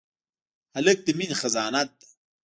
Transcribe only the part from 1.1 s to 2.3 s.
مینې خزانه ده.